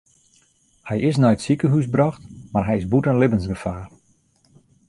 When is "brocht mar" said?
1.93-2.65